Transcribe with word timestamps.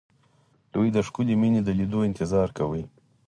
دوی 0.73 0.87
د 0.95 0.97
ښکلې 1.07 1.35
مينې 1.41 1.61
د 1.63 1.69
ليدو 1.79 1.99
انتظار 2.09 2.49
کاوه 2.57 2.83